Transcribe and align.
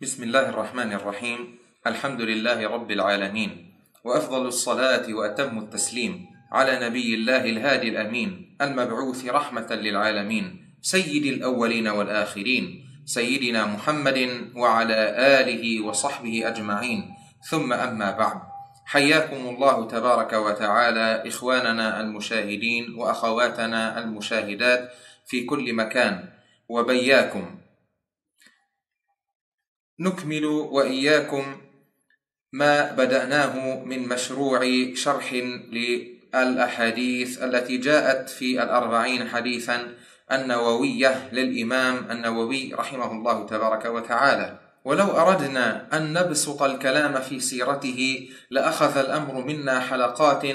بسم 0.00 0.22
الله 0.22 0.48
الرحمن 0.48 0.92
الرحيم. 0.92 1.58
الحمد 1.86 2.20
لله 2.20 2.68
رب 2.68 2.90
العالمين 2.90 3.50
وأفضل 4.04 4.46
الصلاة 4.46 5.04
وأتم 5.12 5.58
التسليم 5.58 6.26
على 6.52 6.88
نبي 6.88 7.14
الله 7.14 7.44
الهادي 7.44 7.88
الأمين 7.88 8.56
المبعوث 8.60 9.28
رحمة 9.28 9.68
للعالمين 9.74 10.74
سيد 10.80 11.24
الأولين 11.26 11.88
والآخرين 11.88 12.64
سيدنا 13.04 13.66
محمد 13.66 14.50
وعلى 14.56 15.00
آله 15.40 15.84
وصحبه 15.84 16.48
أجمعين. 16.48 17.14
ثم 17.50 17.72
أما 17.72 18.10
بعد 18.10 18.40
حياكم 18.86 19.48
الله 19.48 19.88
تبارك 19.88 20.32
وتعالى 20.32 21.28
إخواننا 21.28 22.00
المشاهدين 22.00 22.94
وأخواتنا 22.96 23.98
المشاهدات 23.98 24.92
في 25.26 25.44
كل 25.44 25.72
مكان. 25.72 26.37
وبياكم. 26.68 27.58
نكمل 30.00 30.44
وإياكم 30.44 31.60
ما 32.52 32.92
بدأناه 32.92 33.84
من 33.84 34.08
مشروع 34.08 34.60
شرح 34.94 35.32
للأحاديث 35.72 37.42
التي 37.42 37.76
جاءت 37.76 38.28
في 38.28 38.62
الأربعين 38.62 39.28
حديثا 39.28 39.94
النووية 40.32 41.28
للإمام 41.32 42.10
النووي 42.10 42.74
رحمه 42.74 43.12
الله 43.12 43.46
تبارك 43.46 43.84
وتعالى. 43.84 44.58
ولو 44.84 45.06
أردنا 45.06 45.96
أن 45.96 46.12
نبسط 46.12 46.62
الكلام 46.62 47.20
في 47.20 47.40
سيرته 47.40 48.30
لأخذ 48.50 48.98
الأمر 48.98 49.44
منا 49.44 49.80
حلقات 49.80 50.46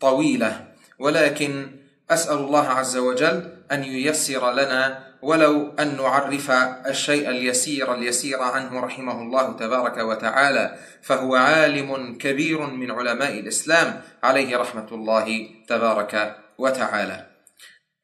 طويلة. 0.00 0.66
ولكن 0.98 1.76
أسأل 2.10 2.38
الله 2.38 2.68
عز 2.68 2.96
وجل 2.96 3.52
أن 3.72 3.84
ييسر 3.84 4.52
لنا 4.52 5.05
ولو 5.22 5.74
أن 5.78 5.96
نعرف 5.96 6.50
الشيء 6.86 7.30
اليسير 7.30 7.94
اليسير 7.94 8.42
عنه 8.42 8.80
رحمه 8.80 9.22
الله 9.22 9.52
تبارك 9.52 9.98
وتعالى 9.98 10.78
فهو 11.02 11.34
عالم 11.34 12.18
كبير 12.18 12.66
من 12.66 12.90
علماء 12.90 13.38
الإسلام 13.38 14.02
عليه 14.22 14.56
رحمة 14.56 14.88
الله 14.92 15.48
تبارك 15.68 16.36
وتعالى. 16.58 17.26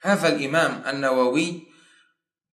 هذا 0.02 0.28
الإمام 0.28 0.82
النووي 0.88 1.62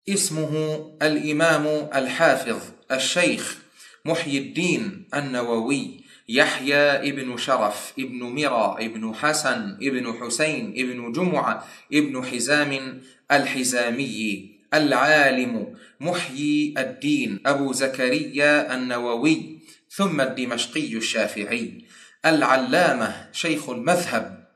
اسمه 0.09 0.53
الإمام 1.01 1.89
الحافظ 1.95 2.61
الشيخ 2.91 3.57
محي 4.05 4.37
الدين 4.37 5.07
النووي 5.13 6.03
يحيى 6.29 7.09
ابن 7.09 7.37
شرف 7.37 7.93
ابن 7.99 8.19
مرى 8.23 8.75
ابن 8.79 9.15
حسن 9.15 9.77
ابن 9.81 10.13
حسين 10.13 10.73
ابن 10.77 11.11
جمعة 11.11 11.67
ابن 11.93 12.25
حزام 12.25 13.01
الحزامي 13.31 14.58
العالم 14.73 15.75
محيي 15.99 16.73
الدين. 16.77 17.39
أبو 17.45 17.73
زكريا 17.73 18.73
النووي 18.73 19.59
ثم 19.89 20.21
الدمشقي 20.21 20.93
الشافعي. 20.93 21.85
العلامة 22.25 23.29
شيخ 23.31 23.69
المذهب 23.69 24.47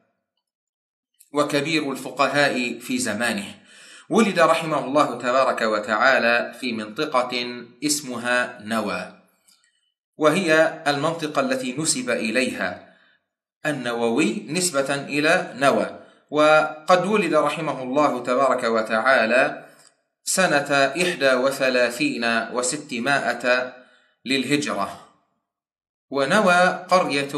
وكبير 1.34 1.92
الفقهاء 1.92 2.80
في 2.80 2.98
زمانه. 2.98 3.56
ولد 4.10 4.40
رحمه 4.40 4.86
الله 4.86 5.18
تبارك 5.18 5.62
وتعالى 5.62 6.54
في 6.60 6.72
منطقة 6.72 7.64
اسمها 7.84 8.60
نوى. 8.64 9.20
وهي 10.18 10.84
المنطقة 10.88 11.40
التي 11.42 11.76
نسب 11.78 12.10
إليها. 12.10 12.94
النووي 13.66 14.46
نسبة 14.50 14.96
إلى 14.96 15.54
نوى. 15.56 16.00
وقد 16.30 17.06
ولد 17.06 17.34
رحمه 17.34 17.84
الله 17.84 18.24
تبارك 18.24 18.64
وتعالى 18.64 19.66
سنة 20.24 20.72
إحدى 21.02 21.34
وثلاثين 21.34 22.26
وستمائة 22.54 23.74
للهجرة. 24.26 25.00
ونوى 26.10 26.86
قرية 26.90 27.34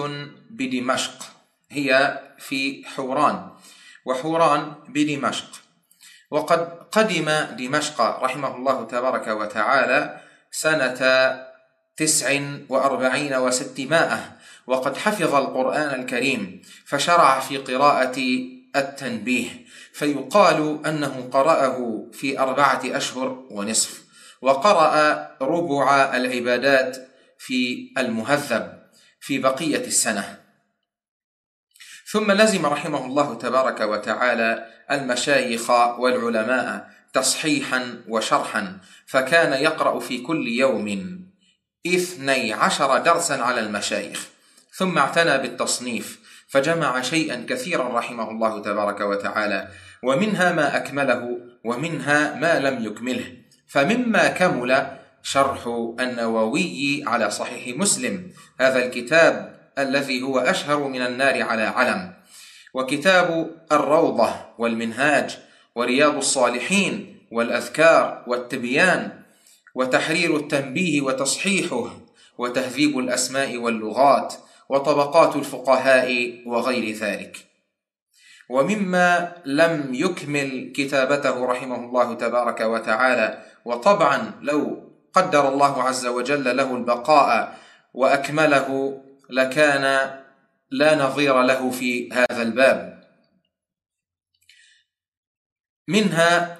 بدمشق 0.49 1.25
هي 1.69 2.19
في 2.37 2.85
حوران 2.85 3.49
وحوران 4.05 4.73
بدمشق. 4.87 5.47
وقد 6.31 6.59
قدم 6.91 7.29
دمشق 7.57 8.01
رحمه 8.01 8.55
الله 8.55 8.85
تبارك 8.85 9.27
وتعالى 9.27 10.19
سنة 10.51 11.01
تسع 11.97 12.39
وأربعين 12.69 13.35
وستمائة 13.35 14.31
وقد 14.67 14.97
حفظ 14.97 15.35
القرآن 15.35 16.01
الكريم 16.01 16.61
فشرع 16.85 17.39
في 17.39 17.57
قراءة 17.57 18.19
التنبيه 18.75 19.49
فيقال 19.93 20.85
أنه 20.85 21.29
قرأه 21.31 22.07
في 22.13 22.39
أربعة 22.39 22.81
أشهر 22.85 23.45
ونصف 23.51 24.03
وقرأ 24.41 25.27
ربع 25.41 26.15
العبادات 26.17 26.97
في 27.37 27.91
المهذب 27.97 28.73
في 29.19 29.39
بقية 29.39 29.87
السنة. 29.87 30.39
ثم 32.11 32.31
لزم 32.31 32.65
رحمه 32.65 33.05
الله 33.05 33.35
تبارك 33.35 33.81
وتعالى 33.81 34.67
المشايخ 34.91 35.69
والعلماء 35.99 36.89
تصحيحا 37.13 38.01
وشرحا 38.07 38.77
فكان 39.05 39.63
يقرأ 39.63 39.99
في 39.99 40.21
كل 40.21 40.47
يوم 40.47 41.19
اثني 41.87 42.53
عشر 42.53 42.97
درسا 42.97 43.33
على 43.33 43.59
المشايخ 43.59 44.27
ثم 44.73 44.97
اعتنى 44.97 45.37
بالتصنيف 45.37 46.19
فجمع 46.47 47.01
شيئا 47.01 47.45
كثيرا 47.49 47.97
رحمه 47.97 48.31
الله 48.31 48.61
تبارك 48.61 49.01
وتعالى 49.01 49.67
ومنها 50.03 50.51
ما 50.51 50.77
أكمله 50.77 51.37
ومنها 51.63 52.35
ما 52.35 52.59
لم 52.59 52.85
يكمله. 52.85 53.25
فمما 53.67 54.27
كمل 54.27 54.87
شرح 55.23 55.67
النووي 55.99 57.03
على 57.07 57.31
صحيح 57.31 57.77
مسلم. 57.77 58.31
هذا 58.59 58.85
الكتاب 58.85 59.55
الذي 59.77 60.21
هو 60.21 60.39
أشهر 60.39 60.87
من 60.87 61.01
النار 61.01 61.43
على 61.43 61.63
علم. 61.63 62.13
وكتاب 62.73 63.51
الروضة 63.71 64.29
والمنهاج 64.57 65.37
ورياض 65.75 66.15
الصالحين 66.15 67.19
والأذكار 67.31 68.23
والتبيان 68.27 69.11
وتحرير 69.75 70.37
التنبيه 70.37 71.01
وتصحيحه 71.01 71.89
وتهذيب 72.37 72.99
الأسماء 72.99 73.57
واللغات 73.57 74.33
وطبقات 74.69 75.35
الفقهاء 75.35 76.41
وغير 76.45 76.95
ذلك. 76.95 77.45
ومما 78.49 79.35
لم 79.45 79.93
يكمل 79.93 80.73
كتابته 80.75 81.45
رحمه 81.45 81.75
الله 81.75 82.13
تبارك 82.13 82.61
وتعالى 82.61 83.45
وطبعا 83.65 84.39
لو 84.41 84.91
قدر 85.13 85.49
الله 85.49 85.83
عز 85.83 86.05
وجل 86.05 86.57
له 86.57 86.75
البقاء 86.75 87.59
وأكمله 87.93 89.01
لكان 89.29 89.85
لا 90.71 90.95
نظير 90.95 91.41
له 91.41 91.71
في 91.71 92.13
هذا 92.13 92.41
الباب. 92.41 93.03
منها 95.87 96.59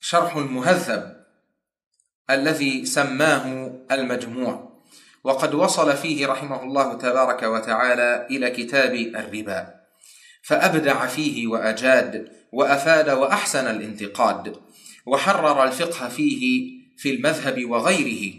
شرح 0.00 0.36
المهذب 0.36 1.24
الذي 2.30 2.86
سماه 2.86 3.72
المجموع. 3.90 4.69
وقد 5.24 5.54
وصل 5.54 5.96
فيه 5.96 6.26
رحمه 6.26 6.62
الله 6.62 6.94
تبارك 6.94 7.42
وتعالى 7.42 8.26
إلى 8.30 8.50
كتاب 8.50 8.94
الربا. 8.94 9.80
فأبدع 10.42 11.06
فيه 11.06 11.46
وأجاد 11.46 12.28
وأفاد 12.52 13.10
وأحسن 13.10 13.66
الانتقاد 13.66 14.56
وحرر 15.06 15.64
الفقه 15.64 16.08
فيه 16.08 16.72
في 16.96 17.14
المذهب 17.14 17.64
وغيره 17.64 18.34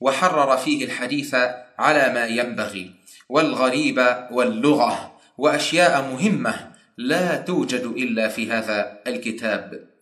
وحرر 0.00 0.56
فيه 0.56 0.84
الحديث 0.84 1.34
على 1.78 2.12
ما 2.14 2.26
ينبغي 2.26 2.90
والغريب 3.28 4.06
واللغة 4.30 5.18
وأشياء 5.38 6.02
مهمة 6.02 6.72
لا 6.96 7.36
توجد 7.36 7.82
إلا 7.82 8.28
في 8.28 8.50
هذا 8.50 9.00
الكتاب. 9.06 9.95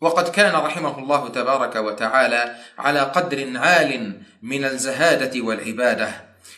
وقد 0.00 0.28
كان 0.28 0.54
رحمه 0.54 0.98
الله 0.98 1.28
تبارك 1.28 1.76
وتعالى 1.76 2.56
على 2.78 3.00
قدر 3.00 3.58
عال 3.58 4.22
من 4.42 4.64
الزهادة 4.64 5.40
والعبادة 5.40 6.08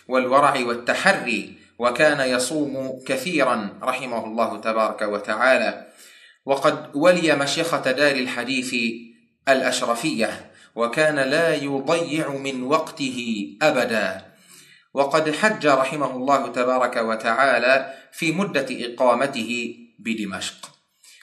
والورع 0.09 0.55
والتحري 0.61 1.55
وكان 1.79 2.21
يصوم 2.21 3.03
كثيرا 3.07 3.79
رحمه 3.83 4.25
الله 4.25 4.61
تبارك 4.61 5.03
وتعالى. 5.03 5.87
وقد 6.47 6.97
ولي 6.97 7.37
مشيخة 7.37 7.93
دار 7.93 8.17
الحديث 8.17 8.75
الأشرفية 9.49 10.51
وكان 10.75 11.17
لا 11.17 11.55
يضيع 11.55 12.29
من 12.29 12.63
وقته 12.63 13.49
أبدا. 13.63 14.25
وقد 14.95 15.35
حج 15.35 15.67
رحمه 15.67 16.17
الله 16.17 16.49
تبارك 16.49 16.97
وتعالى 16.97 17.95
في 18.13 18.33
مدة 18.33 18.67
إقامته 18.71 19.77
بدمشق. 19.99 20.71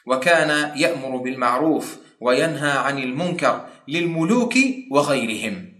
وكان 0.05 0.77
يأمر 0.77 1.17
بالمعروف 1.17 1.97
وينهى 2.21 2.71
عن 2.71 2.99
المنكر 2.99 3.65
للملوك 3.87 4.53
وغيرهم. 4.91 5.73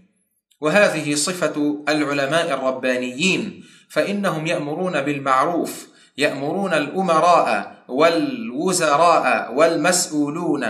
وهذه 0.60 1.14
صفة 1.14 1.84
العلماء 1.88 2.54
الربانيين 2.54 3.64
فإنهم 3.88 4.46
يأمرون 4.46 5.02
بالمعروف 5.02 5.88
يأمرون 6.18 6.74
الأمراء 6.74 7.76
والوزراء 7.88 9.54
والمسؤولون. 9.54 10.66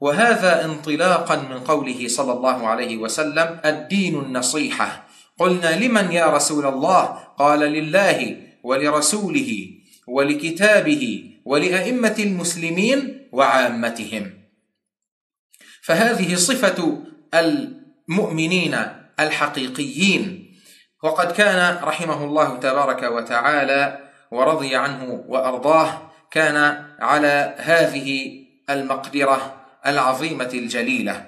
وهذا 0.00 0.64
انطلاقا 0.64 1.36
من 1.36 1.58
قوله 1.58 2.08
صلى 2.08 2.32
الله 2.32 2.66
عليه 2.66 2.96
وسلم 2.96 3.60
الدين 3.64 4.18
النصيحة. 4.18 5.06
قلنا 5.38 5.84
لمن 5.84 6.12
يا 6.12 6.26
رسول 6.26 6.66
الله؟ 6.66 7.02
قال 7.38 7.60
لله 7.60 8.36
ولرسوله 8.62 9.70
ولكتابه 10.06 11.30
ولأئمة 11.44 12.16
المسلمين 12.18 13.28
وعامتهم. 13.32 14.45
فهذه 15.86 16.34
صفة 16.34 17.02
المؤمنين 17.34 18.78
الحقيقيين. 19.20 20.52
وقد 21.02 21.32
كان 21.32 21.78
رحمه 21.82 22.24
الله 22.24 22.56
تبارك 22.56 23.02
وتعالى 23.02 23.98
ورضي 24.30 24.76
عنه 24.76 25.24
وأرضاه 25.28 26.10
كان 26.30 26.86
على 26.98 27.54
هذه 27.58 28.40
المقدرة 28.70 29.56
العظيمة 29.86 30.50
الجليلة. 30.54 31.24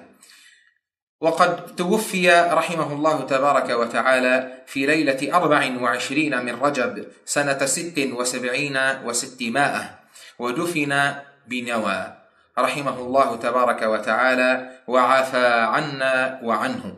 وقد 1.21 1.75
توفي 1.75 2.29
رحمه 2.51 2.93
الله 2.93 3.21
تبارك 3.21 3.69
وتعالى 3.69 4.63
في 4.67 4.85
ليلة 4.85 5.35
أربع 5.35 5.81
وعشرين 5.81 6.45
من 6.45 6.55
رجب 6.55 7.05
سنة 7.25 7.65
ست 7.65 8.09
وسبعين 8.13 8.77
وستمائة 9.05 9.99
ودفن 10.39 11.13
بنوى. 11.47 12.18
رحمه 12.61 12.99
الله 12.99 13.35
تبارك 13.35 13.81
وتعالى 13.81 14.69
وعافى 14.87 15.47
عنا 15.47 16.39
وعنه. 16.43 16.93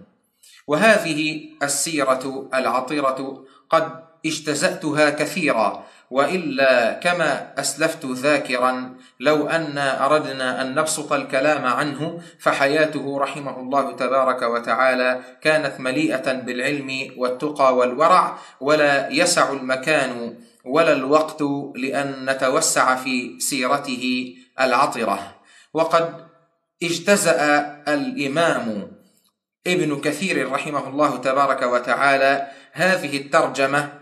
وهذه 0.67 1.41
السيرة 1.63 2.49
العطرة 2.53 3.45
قد 3.69 4.03
اجتزأتها 4.25 5.09
كثيرا 5.09 5.83
وإلا 6.11 6.93
كما 6.93 7.53
أسلفت 7.59 8.05
ذاكرا 8.05 8.95
لو 9.19 9.47
أن 9.47 9.77
أردنا 9.77 10.61
أن 10.61 10.75
نبسط 10.75 11.13
الكلام 11.13 11.65
عنه 11.65 12.21
فحياته 12.39 13.19
رحمه 13.19 13.59
الله 13.59 13.91
تبارك 13.91 14.41
وتعالى 14.41 15.21
كانت 15.41 15.79
مليئة 15.79 16.33
بالعلم 16.33 17.11
والتقى 17.17 17.75
والورع 17.75 18.37
ولا 18.59 19.09
يسع 19.09 19.51
المكان 19.51 20.35
ولا 20.65 20.93
الوقت 20.93 21.41
لأن 21.75 22.29
نتوسع 22.29 22.95
في 22.95 23.39
سيرته 23.39 24.35
العطرة. 24.59 25.40
وقد 25.73 26.27
اجتزأ 26.83 27.61
الإمام 27.87 28.91
ابن 29.67 30.01
كثير 30.01 30.51
رحمه 30.51 30.87
الله 30.87 31.17
تبارك 31.17 31.61
وتعالى 31.61 32.47
هذه 32.71 33.17
الترجمة 33.17 33.93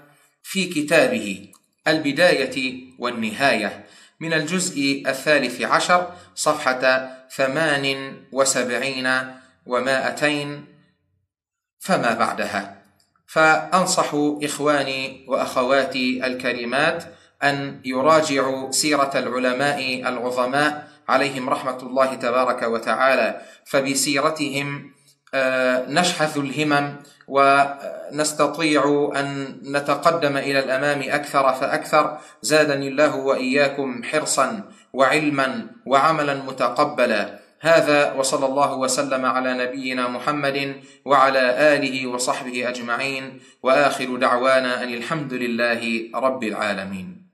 في 0.43 0.65
كتابه 0.65 1.51
البداية 1.87 2.83
والنهاية 2.99 3.85
من 4.19 4.33
الجزء 4.33 5.03
الثالث 5.07 5.61
عشر 5.61 6.11
صفحة 6.35 7.09
ثمان 7.35 8.13
وسبعين 8.31 9.09
ومائتين 9.65 10.65
فما 11.79 12.13
بعدها. 12.13 12.83
فأنصح 13.27 14.11
إخواني 14.43 15.25
وأخواتي 15.27 16.25
الكريمات 16.25 17.03
أن 17.43 17.81
يراجعوا 17.85 18.71
سيرة 18.71 19.11
العلماء 19.15 20.09
العظماء 20.09 20.88
عليهم 21.09 21.49
رحمة 21.49 21.77
الله 21.77 22.15
تبارك 22.15 22.61
وتعالى 22.63 23.41
فبسيرتهم 23.65 24.91
آه، 25.33 25.85
نشحذ 25.89 26.39
الهمم 26.39 26.95
ونستطيع 27.27 29.11
أن 29.15 29.57
نتقدم 29.63 30.37
إلى 30.37 30.59
الأمام 30.59 31.01
أكثر 31.01 31.53
فأكثر. 31.53 32.17
زادني 32.41 32.87
الله 32.87 33.15
وإياكم 33.15 34.03
حرصا 34.03 34.63
وعلما 34.93 35.67
وعملا 35.85 36.33
متقبلا. 36.33 37.39
هذا 37.61 38.13
وصلى 38.13 38.45
الله 38.45 38.73
وسلم 38.75 39.25
على 39.25 39.53
نبينا 39.53 40.07
محمد 40.07 40.81
وعلى 41.05 41.75
آله 41.75 42.07
وصحبه 42.07 42.69
أجمعين. 42.69 43.39
وآخر 43.63 44.15
دعوانا 44.15 44.83
أن 44.83 44.93
الحمد 44.93 45.33
لله 45.33 46.09
رب 46.15 46.43
العالمين. 46.43 47.28